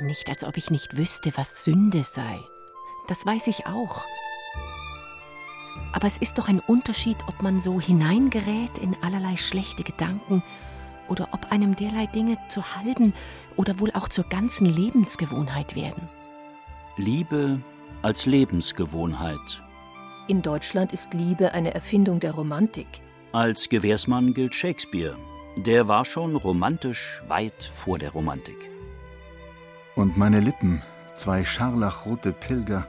Nicht, 0.00 0.28
als 0.28 0.44
ob 0.44 0.56
ich 0.56 0.70
nicht 0.70 0.96
wüsste, 0.96 1.32
was 1.36 1.64
Sünde 1.64 2.04
sei. 2.04 2.38
Das 3.08 3.26
weiß 3.26 3.48
ich 3.48 3.66
auch. 3.66 4.04
Aber 5.92 6.06
es 6.06 6.18
ist 6.18 6.38
doch 6.38 6.48
ein 6.48 6.60
Unterschied, 6.60 7.16
ob 7.26 7.42
man 7.42 7.58
so 7.58 7.80
hineingerät 7.80 8.78
in 8.80 8.96
allerlei 9.02 9.36
schlechte 9.36 9.82
Gedanken 9.82 10.44
oder 11.08 11.30
ob 11.32 11.50
einem 11.50 11.74
derlei 11.74 12.06
Dinge 12.06 12.38
zur 12.50 12.76
halben 12.76 13.14
oder 13.56 13.80
wohl 13.80 13.90
auch 13.94 14.08
zur 14.08 14.24
ganzen 14.24 14.66
Lebensgewohnheit 14.66 15.74
werden. 15.74 16.08
Liebe 16.96 17.58
als 18.02 18.26
Lebensgewohnheit. 18.26 19.60
In 20.28 20.42
Deutschland 20.42 20.92
ist 20.92 21.14
Liebe 21.14 21.52
eine 21.52 21.74
Erfindung 21.74 22.20
der 22.20 22.32
Romantik. 22.32 22.86
Als 23.32 23.68
Gewährsmann 23.68 24.34
gilt 24.34 24.54
Shakespeare. 24.54 25.16
Der 25.56 25.88
war 25.88 26.04
schon 26.04 26.36
romantisch 26.36 27.22
weit 27.28 27.62
vor 27.62 27.98
der 27.98 28.10
Romantik. 28.10 28.58
Und 29.94 30.16
meine 30.16 30.40
Lippen, 30.40 30.82
zwei 31.14 31.44
scharlachrote 31.44 32.32
Pilger, 32.32 32.86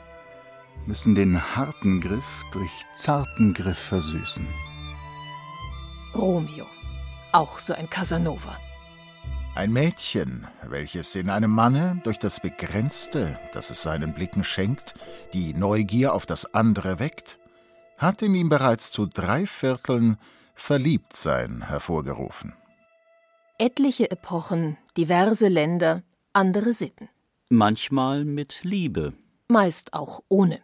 müssen 0.85 1.15
den 1.15 1.55
harten 1.55 2.01
Griff 2.01 2.43
durch 2.51 2.71
zarten 2.95 3.53
Griff 3.53 3.77
versüßen. 3.77 4.47
Romeo, 6.15 6.65
auch 7.31 7.59
so 7.59 7.73
ein 7.73 7.89
Casanova. 7.89 8.57
Ein 9.57 9.73
Mädchen, 9.73 10.45
welches 10.61 11.15
in 11.15 11.31
einem 11.31 11.49
Manne 11.49 11.99
durch 12.03 12.19
das 12.19 12.39
Begrenzte, 12.41 13.39
das 13.53 13.71
es 13.71 13.81
seinen 13.81 14.13
Blicken 14.13 14.43
schenkt, 14.43 14.93
die 15.33 15.55
Neugier 15.55 16.13
auf 16.13 16.27
das 16.27 16.53
andere 16.53 16.99
weckt, 16.99 17.39
hat 17.97 18.21
in 18.21 18.35
ihm 18.35 18.49
bereits 18.49 18.91
zu 18.91 19.07
drei 19.07 19.47
Vierteln 19.47 20.17
Verliebtsein 20.53 21.67
hervorgerufen. 21.69 22.53
Etliche 23.57 24.11
Epochen, 24.11 24.77
diverse 24.95 25.47
Länder, 25.47 26.03
andere 26.33 26.73
Sitten. 26.73 27.09
Manchmal 27.49 28.25
mit 28.25 28.63
Liebe. 28.63 29.13
Meist 29.47 29.93
auch 29.93 30.21
ohne. 30.29 30.59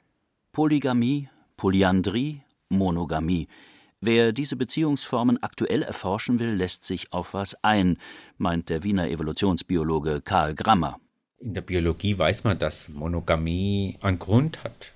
Polygamie, 0.51 1.29
Polyandrie, 1.57 2.43
Monogamie. 2.69 3.47
Wer 4.05 4.33
diese 4.33 4.57
Beziehungsformen 4.57 5.41
aktuell 5.41 5.81
erforschen 5.81 6.37
will, 6.37 6.55
lässt 6.55 6.83
sich 6.83 7.13
auf 7.13 7.33
was 7.33 7.63
ein, 7.63 7.97
meint 8.37 8.67
der 8.67 8.83
Wiener 8.83 9.07
Evolutionsbiologe 9.07 10.19
Karl 10.19 10.55
Grammer. 10.55 10.99
In 11.39 11.53
der 11.53 11.61
Biologie 11.61 12.17
weiß 12.17 12.43
man, 12.43 12.59
dass 12.59 12.89
Monogamie 12.89 13.97
einen 14.01 14.19
Grund 14.19 14.61
hat. 14.65 14.91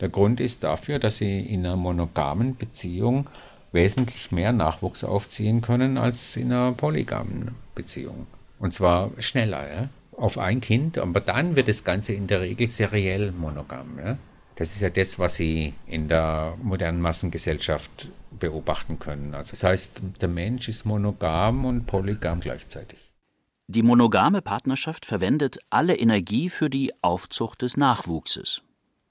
Der 0.00 0.08
Grund 0.08 0.40
ist 0.40 0.64
dafür, 0.64 0.98
dass 0.98 1.18
sie 1.18 1.38
in 1.38 1.66
einer 1.66 1.76
monogamen 1.76 2.56
Beziehung 2.56 3.28
wesentlich 3.72 4.32
mehr 4.32 4.52
Nachwuchs 4.52 5.04
aufziehen 5.04 5.60
können 5.60 5.98
als 5.98 6.34
in 6.38 6.50
einer 6.50 6.72
polygamen 6.72 7.54
Beziehung. 7.74 8.26
Und 8.58 8.72
zwar 8.72 9.10
schneller, 9.18 9.70
ja? 9.70 9.88
auf 10.16 10.38
ein 10.38 10.62
Kind, 10.62 10.96
aber 10.96 11.20
dann 11.20 11.56
wird 11.56 11.68
das 11.68 11.84
Ganze 11.84 12.14
in 12.14 12.26
der 12.26 12.40
Regel 12.40 12.68
seriell 12.68 13.32
monogam. 13.32 13.98
Ja? 14.02 14.16
Das 14.60 14.74
ist 14.74 14.82
ja 14.82 14.90
das, 14.90 15.18
was 15.18 15.36
Sie 15.36 15.72
in 15.86 16.08
der 16.08 16.54
modernen 16.62 17.00
Massengesellschaft 17.00 18.10
beobachten 18.30 18.98
können. 18.98 19.34
Also 19.34 19.52
das 19.52 19.64
heißt, 19.64 20.02
der 20.20 20.28
Mensch 20.28 20.68
ist 20.68 20.84
monogam 20.84 21.64
und 21.64 21.86
polygam 21.86 22.40
gleichzeitig. 22.40 23.14
Die 23.68 23.82
monogame 23.82 24.42
Partnerschaft 24.42 25.06
verwendet 25.06 25.60
alle 25.70 25.96
Energie 25.96 26.50
für 26.50 26.68
die 26.68 26.92
Aufzucht 27.00 27.62
des 27.62 27.78
Nachwuchses. 27.78 28.60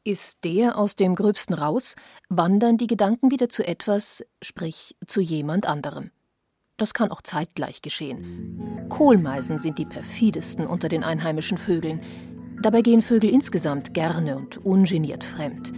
Ist 0.04 0.44
der 0.44 0.78
aus 0.78 0.96
dem 0.96 1.16
Gröbsten 1.16 1.56
raus, 1.56 1.96
wandern 2.30 2.78
die 2.78 2.86
Gedanken 2.86 3.32
wieder 3.32 3.50
zu 3.50 3.68
etwas, 3.68 4.24
sprich 4.44 4.98
zu 5.08 5.20
jemand 5.20 5.66
anderem. 5.66 6.12
Das 6.78 6.94
kann 6.94 7.10
auch 7.10 7.24
zeitgleich 7.24 7.82
geschehen. 7.82 8.88
Kohlmeisen 8.88 9.60
sind 9.60 9.78
die 9.80 9.86
perfidesten 9.86 10.66
unter 10.66 10.90
den 10.90 11.04
einheimischen 11.04 11.58
Vögeln. 11.58 12.02
Dabei 12.62 12.82
gehen 12.82 13.02
Vögel 13.02 13.30
insgesamt 13.30 13.94
gerne 13.94 14.38
und 14.38 14.58
ungeniert 14.58 15.24
fremd. 15.24 15.72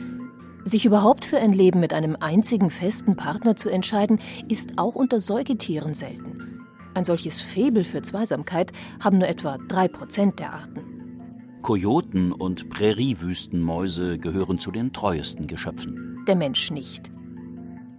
Sich 0.63 0.85
überhaupt 0.85 1.25
für 1.25 1.37
ein 1.37 1.53
Leben 1.53 1.79
mit 1.79 1.93
einem 1.93 2.15
einzigen 2.19 2.69
festen 2.69 3.15
Partner 3.15 3.55
zu 3.55 3.69
entscheiden, 3.69 4.19
ist 4.47 4.77
auch 4.77 4.95
unter 4.95 5.19
Säugetieren 5.19 5.93
selten. 5.93 6.65
Ein 6.93 7.05
solches 7.05 7.41
Faible 7.41 7.83
für 7.83 8.01
Zweisamkeit 8.01 8.71
haben 9.03 9.19
nur 9.19 9.27
etwa 9.27 9.57
drei 9.57 9.87
Prozent 9.87 10.39
der 10.39 10.53
Arten. 10.53 11.59
Kojoten 11.61 12.31
und 12.31 12.69
Präriewüstenmäuse 12.69 14.17
gehören 14.17 14.59
zu 14.59 14.71
den 14.71 14.93
treuesten 14.93 15.47
Geschöpfen. 15.47 16.23
Der 16.27 16.35
Mensch 16.35 16.71
nicht. 16.71 17.11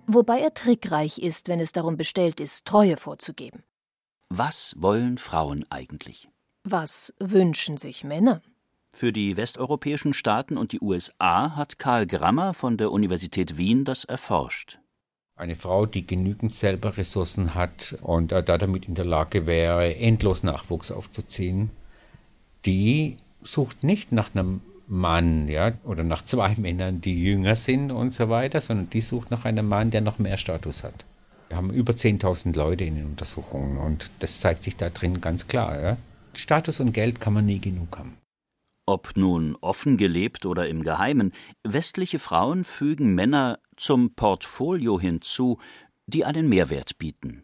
Wobei 0.07 0.41
er 0.41 0.53
trickreich 0.53 1.19
ist, 1.19 1.49
wenn 1.49 1.61
es 1.61 1.73
darum 1.73 1.97
bestellt 1.97 2.41
ist, 2.41 2.65
Treue 2.65 2.97
vorzugeben. 2.97 3.63
Was 4.29 4.75
wollen 4.77 5.19
Frauen 5.19 5.65
eigentlich? 5.71 6.29
Was 6.65 7.15
wünschen 7.19 7.77
sich 7.77 8.05
Männer? 8.05 8.43
Für 8.95 9.11
die 9.13 9.37
westeuropäischen 9.37 10.13
Staaten 10.13 10.59
und 10.59 10.73
die 10.73 10.81
USA 10.81 11.57
hat 11.57 11.79
Karl 11.79 12.07
Grammer 12.07 12.53
von 12.53 12.77
der 12.77 12.93
Universität 12.93 13.57
Wien 13.57 13.85
das 13.85 14.05
erforscht. 14.05 14.79
Eine 15.35 15.57
Frau, 15.57 15.87
die 15.87 16.07
genügend 16.07 16.55
selber 16.55 16.97
Ressourcen 16.97 17.55
hat 17.55 17.97
und 18.03 18.33
da 18.33 18.43
damit 18.43 18.87
in 18.87 18.95
der 18.95 19.07
Lage 19.07 19.47
wäre, 19.47 19.97
endlos 19.97 20.43
Nachwuchs 20.43 20.93
aufzuziehen, 20.93 21.71
die 22.67 23.17
sucht 23.43 23.83
nicht 23.83 24.13
nach 24.13 24.35
einem 24.35 24.61
Mann, 24.87 25.49
ja, 25.49 25.73
oder 25.85 26.05
nach 26.05 26.23
zwei 26.23 26.55
Männern, 26.59 27.01
die 27.01 27.25
jünger 27.25 27.57
sind 27.57 27.91
und 27.91 28.13
so 28.13 28.29
weiter, 28.29 28.61
sondern 28.61 28.91
die 28.91 29.01
sucht 29.01 29.31
nach 29.31 29.47
einem 29.47 29.67
Mann, 29.67 29.91
der 29.91 30.03
noch 30.03 30.19
mehr 30.19 30.37
Status 30.37 30.85
hat. 30.85 31.07
Wir 31.49 31.57
haben 31.57 31.71
über 31.71 31.95
10.000 31.95 32.57
Leute 32.57 32.85
in 32.85 32.97
den 32.97 33.07
Untersuchungen 33.07 33.79
und 33.79 34.11
das 34.19 34.41
zeigt 34.41 34.63
sich 34.63 34.77
da 34.77 34.91
drin 34.91 35.21
ganz 35.21 35.49
klar. 35.49 35.81
Ja? 35.81 35.97
Status 36.35 36.79
und 36.79 36.93
Geld 36.93 37.21
kann 37.21 37.33
man 37.33 37.47
nie 37.47 37.59
genug 37.59 37.99
haben. 37.99 38.22
Ob 38.93 39.17
nun 39.17 39.57
offen 39.63 39.97
gelebt 39.97 40.45
oder 40.45 40.69
im 40.69 40.83
Geheimen, 40.83 41.33
westliche 41.65 42.19
Frauen 42.19 42.63
fügen 42.63 43.15
Männer 43.15 43.59
zum 43.75 44.15
Portfolio 44.15 45.01
hinzu, 45.01 45.57
die 46.07 46.27
einen 46.27 46.47
Mehrwert 46.47 46.99
bieten. 46.99 47.41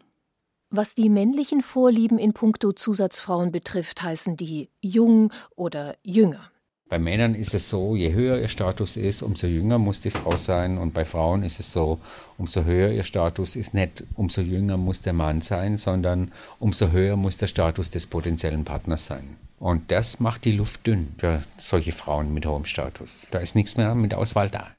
Was 0.69 0.93
die 0.93 1.09
männlichen 1.09 1.63
Vorlieben 1.63 2.19
in 2.19 2.33
puncto 2.33 2.71
Zusatzfrauen 2.71 3.51
betrifft, 3.51 4.03
heißen 4.03 4.37
die 4.37 4.69
jung 4.79 5.33
oder 5.55 5.95
jünger. 6.03 6.51
Bei 6.89 6.97
Männern 6.97 7.35
ist 7.35 7.53
es 7.53 7.69
so, 7.69 7.95
je 7.95 8.13
höher 8.13 8.39
ihr 8.39 8.47
Status 8.47 8.97
ist, 8.97 9.21
umso 9.21 9.45
jünger 9.45 9.77
muss 9.77 10.01
die 10.01 10.09
Frau 10.09 10.35
sein. 10.37 10.79
Und 10.79 10.91
bei 10.91 11.05
Frauen 11.05 11.43
ist 11.43 11.59
es 11.59 11.71
so, 11.71 11.99
umso 12.39 12.63
höher 12.63 12.89
ihr 12.89 13.03
Status 13.03 13.55
ist 13.55 13.75
nicht, 13.75 14.03
umso 14.15 14.41
jünger 14.41 14.75
muss 14.75 15.03
der 15.03 15.13
Mann 15.13 15.41
sein, 15.41 15.77
sondern 15.77 16.31
umso 16.57 16.89
höher 16.89 17.15
muss 17.15 17.37
der 17.37 17.45
Status 17.45 17.91
des 17.91 18.07
potenziellen 18.07 18.65
Partners 18.65 19.05
sein. 19.05 19.37
Und 19.59 19.91
das 19.91 20.19
macht 20.19 20.45
die 20.45 20.53
Luft 20.53 20.87
dünn 20.87 21.13
für 21.19 21.41
solche 21.57 21.91
Frauen 21.91 22.33
mit 22.33 22.47
hohem 22.47 22.65
Status. 22.65 23.27
Da 23.29 23.37
ist 23.37 23.53
nichts 23.53 23.77
mehr 23.77 23.93
mit 23.93 24.15
Auswahl 24.15 24.49
da. 24.49 24.71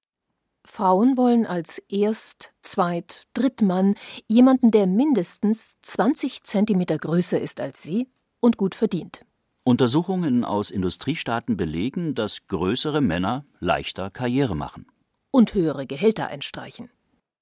Frauen 0.65 1.17
wollen 1.17 1.47
als 1.47 1.79
Erst-, 1.89 2.53
Zweit-, 2.61 3.27
Drittmann 3.35 3.95
jemanden, 4.27 4.73
der 4.73 4.89
mindestens 4.89 5.77
20 5.83 6.43
Zentimeter 6.43 6.99
größer 6.99 7.41
ist 7.41 7.61
als 7.61 7.85
sie 7.85 8.09
und 8.41 8.57
gut 8.57 8.75
verdient. 8.75 9.25
Untersuchungen 9.65 10.45
aus 10.45 10.71
Industriestaaten 10.71 11.57
belegen, 11.57 12.15
dass 12.15 12.47
größere 12.47 13.01
Männer 13.01 13.45
leichter 13.59 14.11
Karriere 14.11 14.57
machen. 14.57 14.87
Und 15.31 15.55
höhere 15.55 15.87
Gehälter 15.87 16.29
einstreichen. 16.29 16.91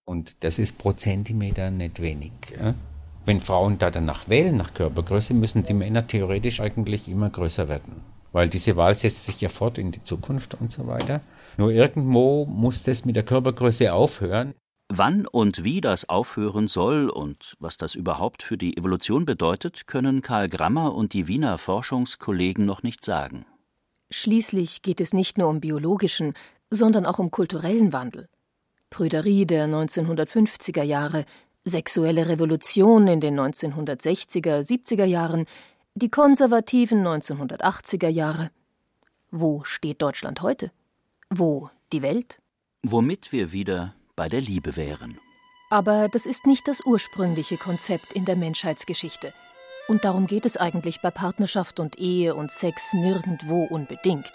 Und 0.04 0.42
das 0.42 0.58
ist 0.58 0.78
pro 0.78 0.92
Zentimeter 0.92 1.70
nicht 1.70 2.02
wenig. 2.02 2.32
Ja? 2.58 2.74
Wenn 3.24 3.40
Frauen 3.40 3.78
da 3.78 3.90
danach 3.90 4.28
wählen, 4.28 4.56
nach 4.56 4.74
Körpergröße, 4.74 5.34
müssen 5.34 5.62
die 5.62 5.74
Männer 5.74 6.06
theoretisch 6.06 6.60
eigentlich 6.60 7.08
immer 7.08 7.30
größer 7.30 7.68
werden. 7.68 8.02
Weil 8.32 8.48
diese 8.48 8.76
Wahl 8.76 8.94
setzt 8.94 9.26
sich 9.26 9.40
ja 9.40 9.48
fort 9.48 9.78
in 9.78 9.92
die 9.92 10.02
Zukunft 10.02 10.54
und 10.54 10.72
so 10.72 10.86
weiter. 10.86 11.20
Nur 11.56 11.70
irgendwo 11.70 12.46
muss 12.46 12.82
das 12.82 13.04
mit 13.04 13.16
der 13.16 13.22
Körpergröße 13.22 13.92
aufhören. 13.92 14.54
Wann 14.90 15.26
und 15.26 15.64
wie 15.64 15.82
das 15.82 16.08
aufhören 16.08 16.66
soll 16.66 17.10
und 17.10 17.56
was 17.60 17.76
das 17.76 17.94
überhaupt 17.94 18.42
für 18.42 18.56
die 18.56 18.76
Evolution 18.78 19.26
bedeutet, 19.26 19.86
können 19.86 20.22
Karl 20.22 20.48
Grammer 20.48 20.94
und 20.94 21.12
die 21.12 21.28
Wiener 21.28 21.58
Forschungskollegen 21.58 22.64
noch 22.64 22.82
nicht 22.82 23.04
sagen. 23.04 23.44
Schließlich 24.10 24.80
geht 24.80 25.02
es 25.02 25.12
nicht 25.12 25.36
nur 25.36 25.48
um 25.48 25.60
biologischen, 25.60 26.32
sondern 26.70 27.04
auch 27.04 27.18
um 27.18 27.30
kulturellen 27.30 27.92
Wandel. 27.92 28.30
Prüderie 28.88 29.44
der 29.44 29.66
1950er 29.66 30.82
Jahre, 30.82 31.26
sexuelle 31.64 32.26
Revolution 32.26 33.08
in 33.08 33.20
den 33.20 33.38
1960er, 33.38 34.66
70er 34.66 35.04
Jahren, 35.04 35.44
die 35.94 36.10
konservativen 36.10 37.06
1980er 37.06 38.08
Jahre. 38.08 38.50
Wo 39.30 39.62
steht 39.64 40.00
Deutschland 40.00 40.40
heute? 40.40 40.72
Wo 41.28 41.68
die 41.92 42.00
Welt? 42.00 42.40
Womit 42.82 43.32
wir 43.32 43.52
wieder 43.52 43.94
bei 44.18 44.28
der 44.28 44.40
Liebe 44.40 44.76
wären. 44.76 45.18
Aber 45.70 46.08
das 46.08 46.26
ist 46.26 46.44
nicht 46.44 46.66
das 46.66 46.84
ursprüngliche 46.84 47.56
Konzept 47.56 48.12
in 48.12 48.24
der 48.24 48.34
Menschheitsgeschichte. 48.34 49.32
Und 49.86 50.04
darum 50.04 50.26
geht 50.26 50.44
es 50.44 50.56
eigentlich 50.56 51.00
bei 51.00 51.10
Partnerschaft 51.10 51.78
und 51.78 51.98
Ehe 51.98 52.34
und 52.34 52.50
Sex 52.50 52.92
nirgendwo 52.94 53.64
unbedingt. 53.64 54.32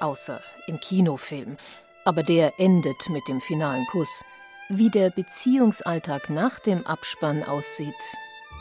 Außer 0.00 0.40
im 0.66 0.80
Kinofilm. 0.80 1.58
Aber 2.06 2.22
der 2.22 2.58
endet 2.58 3.10
mit 3.10 3.28
dem 3.28 3.42
finalen 3.42 3.86
Kuss. 3.88 4.24
Wie 4.70 4.88
der 4.88 5.10
Beziehungsalltag 5.10 6.30
nach 6.30 6.58
dem 6.58 6.86
Abspann 6.86 7.42
aussieht, 7.42 8.02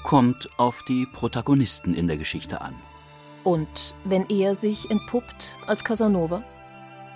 kommt 0.03 0.49
auf 0.57 0.83
die 0.83 1.05
Protagonisten 1.05 1.93
in 1.93 2.07
der 2.07 2.17
Geschichte 2.17 2.59
an. 2.59 2.75
Und 3.45 3.95
wenn 4.03 4.27
er 4.27 4.55
sich 4.55 4.91
entpuppt 4.91 5.57
als 5.67 5.85
Casanova? 5.85 6.43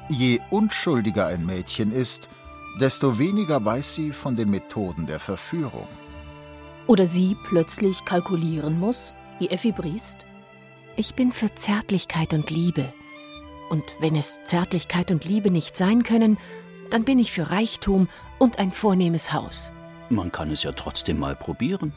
Je 0.10 0.40
unschuldiger 0.50 1.28
ein 1.28 1.46
Mädchen 1.46 1.92
ist, 1.92 2.30
desto 2.80 3.18
weniger 3.20 3.64
weiß 3.64 3.96
sie 3.96 4.12
von 4.12 4.36
den 4.36 4.50
Methoden 4.50 5.06
der 5.06 5.20
Verführung. 5.20 5.88
Oder 6.88 7.08
sie 7.08 7.38
plötzlich 7.44 8.06
kalkulieren 8.06 8.80
muss, 8.80 9.14
wie 9.40 9.50
Effi 9.50 9.72
Briest? 9.72 10.18
Ich 10.96 11.16
bin 11.16 11.32
für 11.32 11.54
Zärtlichkeit 11.56 12.34
und 12.34 12.50
Liebe. 12.50 12.94
Und 13.70 13.84
wenn 14.00 14.16
es 14.16 14.40
Zärtlichkeit 14.44 15.10
und 15.10 15.26
Liebe 15.26 15.50
nicht 15.50 15.78
sein 15.78 16.04
können, 16.04 16.38
dann 16.90 17.04
bin 17.04 17.18
ich 17.18 17.32
für 17.32 17.50
Reichtum 17.50 18.08
und 18.38 18.60
ein 18.60 18.72
vornehmes 18.72 19.34
Haus. 19.34 19.72
Man 20.10 20.32
kann 20.32 20.52
es 20.52 20.64
ja 20.64 20.72
trotzdem 20.74 21.20
mal 21.20 21.36
probieren. 21.36 21.94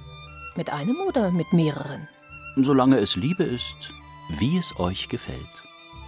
Mit 0.56 0.70
einem 0.70 1.00
oder 1.00 1.30
mit 1.30 1.52
mehreren? 1.52 2.08
Solange 2.56 2.98
es 2.98 3.16
Liebe 3.16 3.44
ist, 3.44 3.92
wie 4.38 4.56
es 4.56 4.78
euch 4.78 5.08
gefällt. 5.08 5.40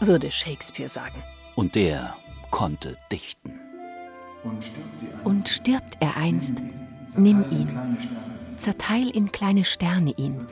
Würde 0.00 0.30
Shakespeare 0.30 0.88
sagen. 0.88 1.22
Und 1.54 1.74
der 1.74 2.16
konnte 2.50 2.96
dichten. 3.12 3.67
Und 5.24 5.48
stirbt 5.48 5.96
er 6.00 6.16
einst, 6.16 6.62
nimm 7.16 7.44
ihn, 7.50 7.96
zerteil 8.56 9.08
in 9.10 9.32
kleine 9.32 9.64
Sterne 9.64 10.12
ihn. 10.16 10.46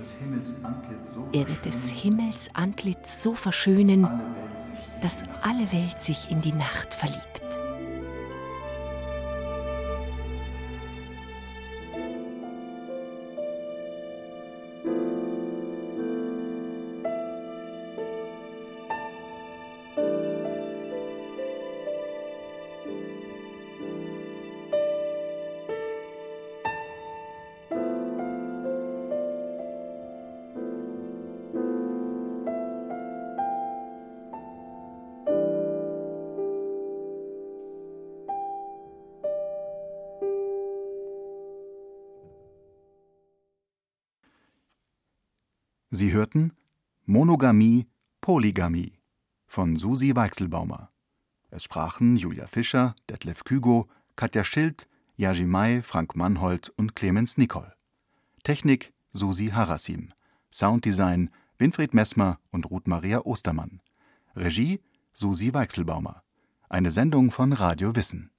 Er 1.33 1.49
wird 1.49 1.65
des 1.65 1.91
Himmels 1.91 2.49
Antlitz 2.55 3.23
so 3.23 3.35
verschönen, 3.35 4.09
dass 5.03 5.25
alle 5.43 5.73
Welt 5.73 6.01
sich 6.01 6.31
in 6.31 6.41
die 6.41 6.53
Nacht 6.53 6.95
verliebt. 6.95 7.46
Sie 45.97 46.13
hörten 46.13 46.53
Monogamie, 47.07 47.87
Polygamie 48.21 48.93
von 49.47 49.77
Susi 49.77 50.15
Weichselbaumer. 50.15 50.91
Es 51.49 51.65
sprachen 51.65 52.17
Julia 52.19 52.47
Fischer, 52.47 52.95
Detlef 53.09 53.45
Kügo, 53.45 53.89
Katja 54.15 54.45
Schild, 54.45 54.87
Yaji 55.17 55.47
Mai, 55.47 55.81
Frank 55.81 56.15
Mannhold 56.15 56.69
und 56.77 56.97
Clemens 56.97 57.39
Nicol. 57.39 57.73
Technik 58.43 58.93
Susi 59.15 59.47
Harasim. 59.47 60.11
Sounddesign 60.53 61.31
Winfried 61.57 61.95
Messmer 61.95 62.41
und 62.51 62.71
Ruth 62.71 62.89
Maria 62.89 63.25
Ostermann. 63.25 63.81
Regie 64.35 64.83
Susi 65.15 65.55
Weichselbaumer. 65.55 66.23
Eine 66.69 66.91
Sendung 66.91 67.31
von 67.31 67.55
Radio 67.55 67.97
Wissen. 67.97 68.31